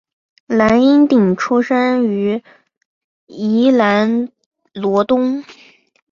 [0.47, 2.41] 蓝荫鼎出生于
[3.27, 4.31] 宜兰
[4.73, 5.43] 罗东